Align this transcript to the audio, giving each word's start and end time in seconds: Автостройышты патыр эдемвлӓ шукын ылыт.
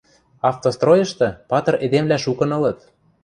Автостройышты 0.49 1.27
патыр 1.49 1.75
эдемвлӓ 1.85 2.17
шукын 2.25 2.49
ылыт. 2.57 2.79